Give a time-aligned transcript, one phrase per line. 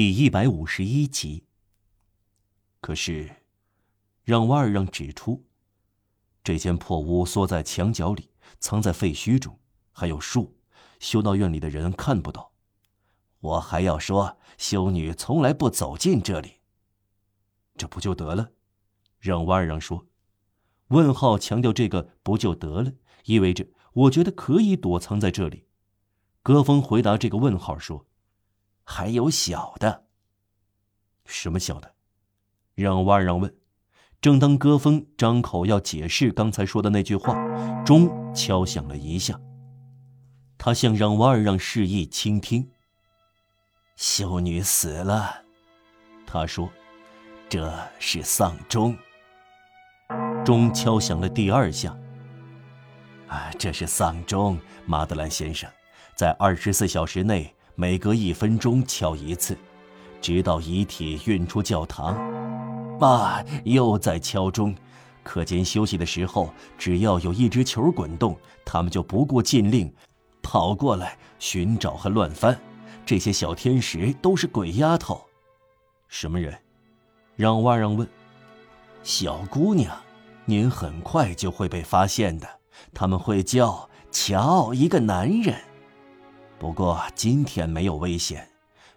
[0.00, 1.44] 第一百五十一集。
[2.80, 3.42] 可是，
[4.22, 5.44] 让瓦尔让指出，
[6.44, 8.30] 这间破屋缩在墙角里，
[8.60, 9.58] 藏在废墟中，
[9.90, 10.56] 还有树，
[11.00, 12.52] 修道院里的人看不到。
[13.40, 16.60] 我还要说，修女从来不走进这里。
[17.76, 18.52] 这不就得了？
[19.18, 20.06] 让瓦尔让说。
[20.90, 22.92] 问号强调这个不就得了，
[23.24, 25.66] 意味着我觉得可以躲藏在这里。
[26.44, 28.06] 戈峰回答这个问号说
[28.90, 30.06] ：“还有小的。”
[31.26, 31.92] 什么小的？
[32.74, 33.54] 让瓦尔让问。
[34.20, 37.36] 正当戈峰张口要解释刚才说的那句话，
[37.84, 39.38] 钟敲响了一下。
[40.56, 42.70] 他向让瓦尔让示意倾听。
[43.94, 45.44] 修女死了，
[46.26, 46.68] 他说
[47.48, 48.96] ：“这是丧钟。”
[50.44, 51.96] 钟敲响了第二下。
[53.28, 55.70] 啊，这是丧钟，马德兰先生，
[56.16, 59.56] 在二十四小时内每隔一分钟敲一次，
[60.20, 62.12] 直到遗体运出教堂。
[62.98, 64.74] 啊，又在敲钟。
[65.22, 69.94] 课间休息的时候，只要有一只球滚动，他们就不顾禁令，
[70.42, 72.58] 跑过来寻找和乱翻。
[73.06, 75.24] 这些小天使都是鬼丫头。
[76.08, 76.58] 什么人？
[77.36, 78.08] 让瓦让问。
[79.04, 79.96] 小姑娘。
[80.46, 82.48] 您很快就会被发现的，
[82.92, 85.54] 他们会叫“瞧，一个男人”。
[86.58, 88.50] 不过今天没有危险，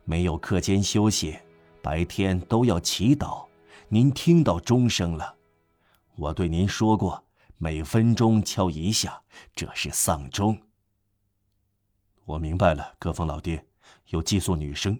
[0.03, 1.37] 没有课间休息，
[1.79, 3.45] 白天都要祈祷。
[3.87, 5.35] 您听到钟声了？
[6.15, 7.23] 我对您说过，
[7.59, 9.21] 每分钟敲一下，
[9.53, 10.59] 这是丧钟。
[12.25, 13.63] 我明白了，戈峰老爹，
[14.07, 14.99] 有寄宿女生。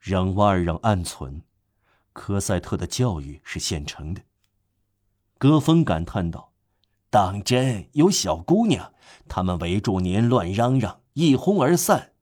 [0.00, 1.42] 让瓦尔让暗存，
[2.12, 4.22] 科赛特的教育是现成的。
[5.38, 6.52] 戈峰感叹道
[7.10, 8.92] ：“当真有小姑娘，
[9.28, 12.12] 他们围住您乱嚷嚷，一哄而散。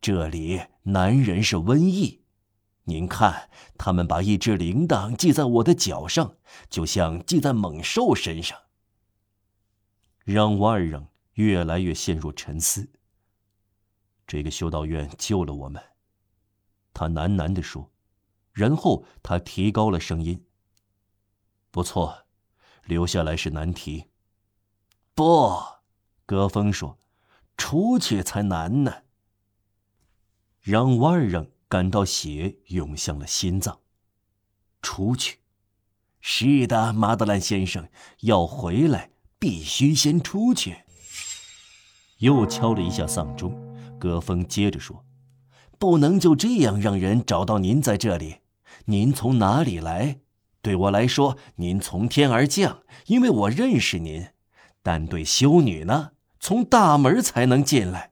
[0.00, 2.24] 这里男人是瘟疫，
[2.86, 6.34] 您看，他们把一只铃铛系在我的脚上，
[6.68, 8.58] 就像系在猛兽身上。”
[10.26, 12.90] 让瓦尔让越来越陷入沉思。
[14.26, 15.80] 这个修道院救了我们，
[16.92, 17.92] 他喃喃地说，
[18.52, 20.44] 然后他提高了声音
[21.70, 22.26] ：“不错。”
[22.86, 24.06] 留下来是难题。
[25.14, 25.56] 不，
[26.26, 26.98] 戈峰说
[27.56, 29.02] ：“出去才难呢。”
[30.62, 33.80] 让瓦尔让感到血涌向了心脏。
[34.80, 35.38] 出去，
[36.20, 37.88] 是的，马德兰先生
[38.20, 40.78] 要回来，必须先出去。
[42.18, 45.04] 又敲了一下丧钟，戈峰接着说
[45.78, 48.36] ：“不能就这样让人找到您在这里。
[48.84, 50.20] 您从哪里来？”
[50.62, 54.26] 对我来说，您从天而降，因为我认识您；
[54.80, 58.10] 但对修女呢，从大门才能进来。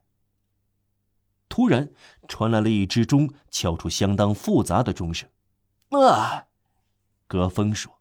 [1.48, 1.90] 突然
[2.28, 5.28] 传来了一只钟敲出相当复杂的钟声。
[5.90, 6.46] 啊，
[7.26, 7.98] 格峰说：“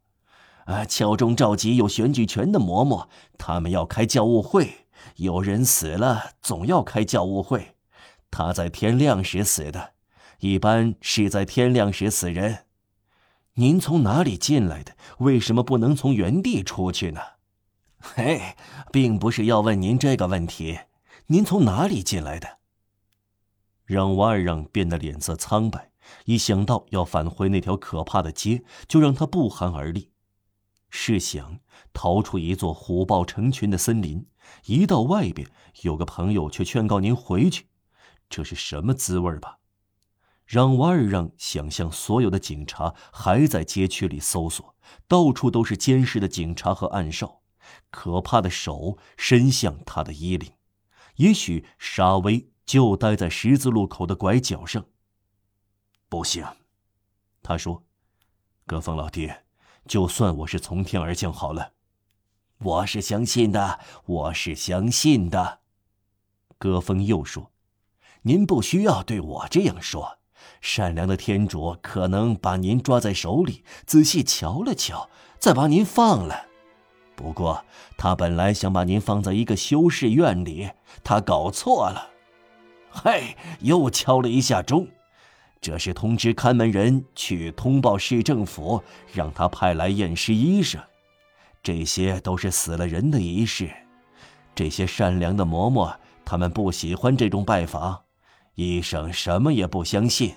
[0.66, 3.08] 啊，敲钟召集有选举权的嬷嬷，
[3.40, 4.86] 他们要开教务会。
[5.16, 7.76] 有人死了，总要开教务会。
[8.30, 9.94] 他在天亮时死的，
[10.42, 12.66] 一般是在天亮时死人。”
[13.60, 14.96] 您从哪里进来的？
[15.18, 17.20] 为什么不能从原地出去呢？
[18.00, 18.56] 嘿，
[18.92, 20.80] 并不是要问您这个问题。
[21.28, 22.60] 您从哪里进来的？
[23.86, 25.92] 让瓦尔让变得脸色苍白，
[26.26, 30.12] 一想到要返回那条可怕的街，就让他不寒而栗。
[30.90, 31.60] 试想，
[31.94, 34.26] 逃出一座虎豹成群的森林，
[34.66, 35.48] 一到外边，
[35.82, 37.68] 有个朋友却劝告您回去，
[38.30, 39.60] 这是什么滋味吧？
[40.46, 44.76] 让瓦尔让想象所有的警察还在街区里搜索，
[45.08, 47.39] 到处都是监视的警察和暗哨，
[47.90, 50.52] 可怕的手伸向他的衣领。
[51.16, 54.86] 也许沙威就待在十字路口的拐角上。
[56.08, 56.46] 不行，
[57.44, 57.84] 他说
[58.66, 59.44] ：“戈峰老爹，
[59.88, 61.74] 就算我是从天而降好了，
[62.60, 65.60] 我是相信的，我是相信的。”
[66.58, 67.52] 戈峰又说
[68.24, 70.20] ：“您不需要对我这样说。”
[70.62, 76.49] 善良的天主可能把您抓在手里，仔细瞧了瞧，再把您放了。
[77.20, 77.66] 不过，
[77.98, 80.70] 他本来想把您放在一个修士院里，
[81.04, 82.12] 他搞错了。
[82.90, 84.88] 嘿，又敲了一下钟，
[85.60, 88.82] 这是通知看门人去通报市政府，
[89.14, 90.82] 让他派来验尸医生。
[91.62, 93.70] 这些都是死了人的仪式。
[94.56, 95.94] 这些善良的嬷嬷，
[96.24, 98.02] 他们不喜欢这种拜访。
[98.56, 100.34] 医生什么也不相信。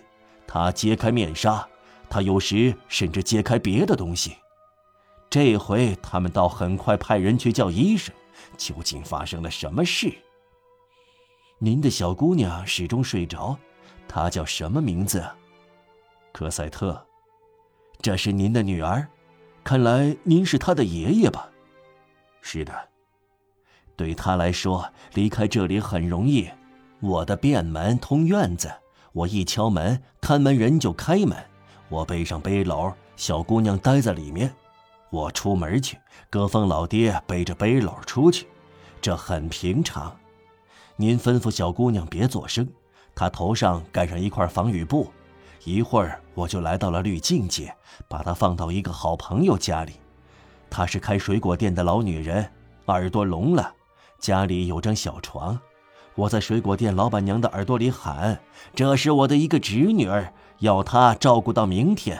[0.49, 1.65] 他揭开面纱，
[2.11, 4.35] 他有时甚至揭开别的东西。
[5.33, 8.15] 这回他们倒很快派人去叫医生。
[8.59, 10.13] 究竟发生了什么事？
[11.59, 13.57] 您的小姑娘始终睡着，
[14.07, 15.25] 她叫什么名字？
[16.33, 17.03] 科赛特，
[18.03, 19.09] 这是您的女儿，
[19.65, 21.49] 看来您是她的爷爷吧？
[22.43, 22.91] 是的。
[23.97, 26.47] 对她来说，离开这里很容易。
[27.01, 28.71] 我的便门通院子，
[29.15, 31.43] 我一敲门，看门人就开门。
[31.89, 34.55] 我背上背篓，小姑娘待在里面。
[35.13, 35.99] 我出门去，
[36.31, 38.47] 葛峰老爹背着背篓出去，
[38.99, 40.17] 这很平常。
[40.97, 42.67] 您吩咐小姑娘别作声，
[43.15, 45.13] 她头上盖上一块防雨布。
[45.65, 47.77] 一会儿我就来到了绿静街，
[48.09, 49.93] 把她放到一个好朋友家里。
[50.71, 52.51] 她是开水果店的老女人，
[52.87, 53.71] 耳朵聋了，
[54.19, 55.61] 家里有张小床。
[56.15, 58.41] 我在水果店老板娘的耳朵里喊
[58.75, 62.19] ：“这是我的一个侄女儿，要她照顾到明天。”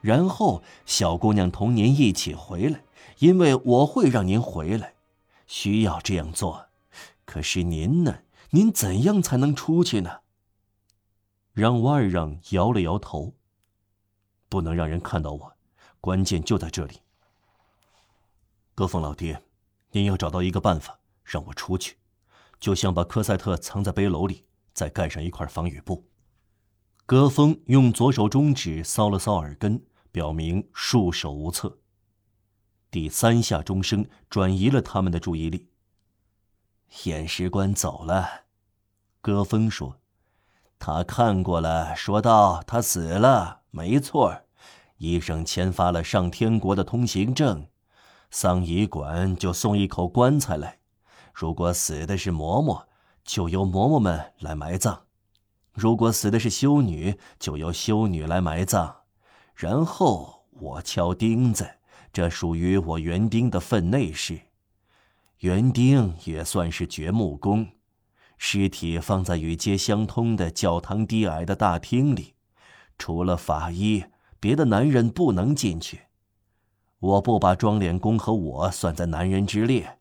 [0.00, 2.82] 然后小姑娘同您一起回来，
[3.18, 4.94] 因为我会让您回来，
[5.46, 6.68] 需要这样做。
[7.24, 8.20] 可是您呢？
[8.50, 10.20] 您怎样才能出去呢？
[11.52, 13.34] 让瓦尔让摇了摇头。
[14.48, 15.52] 不能让人看到我，
[16.00, 17.02] 关键就在这里。
[18.74, 19.42] 戈峰老爹，
[19.92, 21.98] 您要找到一个办法让我出去。
[22.58, 26.04] 就像把科赛特藏在背篓里，再盖上一块防雨布。
[27.06, 29.80] 戈峰用左手中指搔了搔耳根，
[30.12, 31.78] 表明束手无策。
[32.90, 35.68] 第三下钟声转移了他们的注意力。
[37.04, 38.42] 验尸官走了，
[39.20, 40.00] 戈峰说
[40.78, 44.42] ：“他看过了，说道他死了，没错。
[44.98, 47.68] 医生签发了上天国的通行证，
[48.30, 50.78] 丧仪馆就送一口棺材来。”
[51.32, 52.86] 如果死的是嬷嬷，
[53.24, 55.04] 就由嬷嬷们来埋葬；
[55.72, 58.99] 如果死的是修女，就由修女来埋葬。
[59.60, 61.70] 然后我敲钉子，
[62.14, 64.40] 这属于我园丁的分内事。
[65.40, 67.68] 园丁也算是掘墓工。
[68.38, 72.32] 尸体放在与街相通的教堂低矮的大厅里，
[72.96, 74.02] 除了法医，
[74.40, 76.04] 别的男人不能进去。
[76.98, 79.98] 我不把装殓工和我算在男人之列。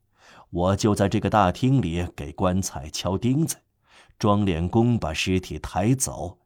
[0.51, 3.57] 我就在这个大厅里给棺材敲钉子，
[4.17, 6.37] 装殓工把尸体抬走，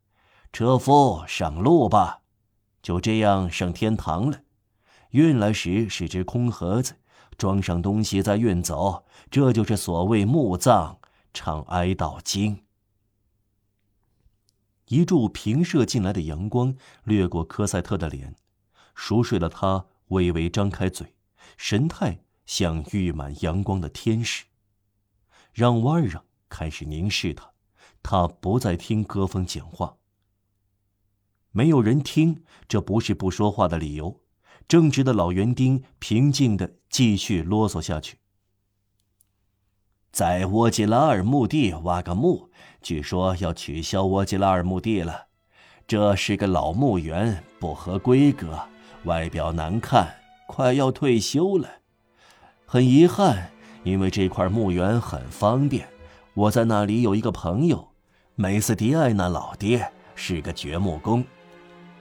[0.51, 2.22] 车夫上路吧，
[2.83, 4.41] 就这样上天堂了。
[5.09, 6.97] 运来时是只空盒子，
[7.35, 10.97] 装上东西再运走，这就是所谓墓葬，
[11.33, 12.61] 唱哀悼经。
[14.89, 18.35] 一柱平射进来的阳光掠过科赛特的脸，
[18.93, 21.15] 熟睡的他微微张开嘴，
[21.57, 22.19] 神态。
[22.45, 24.43] 像溢满阳光的天使。
[25.53, 26.09] 让瓦尔
[26.49, 27.53] 开始凝视他，
[28.03, 29.95] 他不再听戈峰讲话。
[31.55, 34.19] 没有人听，这不是不说话的理由。
[34.67, 38.17] 正直的老园丁平静的继续啰嗦下去。
[40.11, 42.49] 在沃吉拉尔墓地挖个墓，
[42.81, 45.27] 据说要取消沃吉拉尔墓地了。
[45.85, 48.59] 这是个老墓园，不合规格，
[49.03, 50.15] 外表难看，
[50.47, 51.69] 快要退休了。
[52.65, 53.51] 很遗憾，
[53.83, 55.87] 因为这块墓园很方便。
[56.33, 57.89] 我在那里有一个朋友，
[58.33, 61.23] 梅斯迪埃纳老爹是个掘墓工。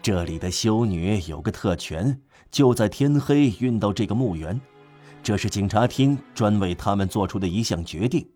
[0.02, 2.20] 这里的修女有个特权，
[2.50, 4.60] 就在天黑运到这个墓园。
[5.22, 8.28] 这是警察厅专为他们做出的一项决定。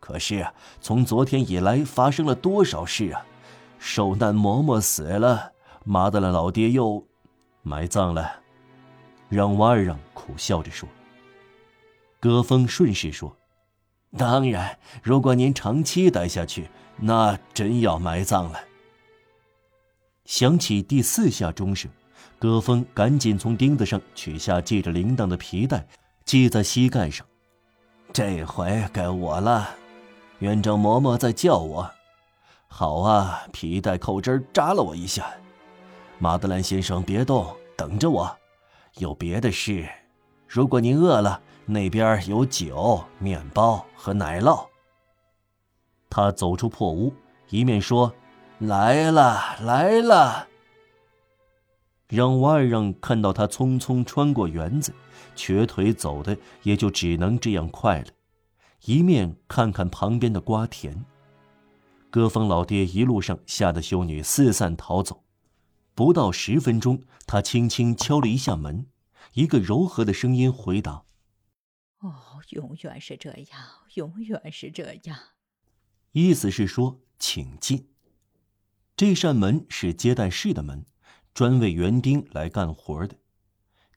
[0.00, 3.22] 可是啊，从昨天以来发生了多少事啊！
[3.78, 5.52] 受难嬷嬷死了，
[5.84, 7.06] 马德兰老爹又
[7.62, 8.40] 埋葬了。
[9.28, 10.88] 让瓦尔让苦笑着说。
[12.18, 13.36] 戈峰顺势说
[14.16, 18.58] ：“当然，如果您长期待下去，那真要埋葬了。”
[20.24, 21.90] 响起第四下钟声，
[22.38, 25.86] 戈峰赶紧从钉子上取下系着铃铛的皮带，
[26.24, 27.26] 系在膝盖上。
[28.12, 29.68] 这回该我了，
[30.38, 31.90] 院长嬷嬷在叫我。
[32.66, 35.26] 好啊，皮带扣针扎了我一下。
[36.18, 38.36] 马德兰先生，别动，等着我。
[38.94, 39.88] 有别的事，
[40.46, 41.40] 如果您饿了。
[41.66, 44.66] 那边有酒、面包和奶酪。
[46.10, 47.10] 他走出破屋，
[47.48, 48.12] 一面说
[48.66, 50.48] ：“来了，来了。”
[52.08, 54.94] 让瓦尔让看到他匆匆穿过园子，
[55.34, 58.08] 瘸腿走的也就只能这样快了。
[58.84, 61.04] 一面看看旁边的瓜田。
[62.10, 65.24] 戈峰老爹一路上吓得修女四散逃走。
[65.94, 68.86] 不到十分钟，他轻轻敲了一下门，
[69.32, 71.04] 一个柔和的声音回答。
[72.00, 72.12] 哦，
[72.50, 73.60] 永远是这样，
[73.94, 75.18] 永远是这样。
[76.12, 77.93] 意思是说，请进。
[78.96, 80.86] 这扇门是接待室的门，
[81.34, 83.16] 专为园丁来干活的。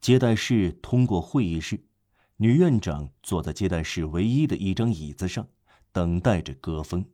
[0.02, 1.86] 接待室通过会议室，
[2.38, 5.48] 女院长坐在接待室唯一的一张椅子上，
[5.92, 7.06] 等待着戈峰。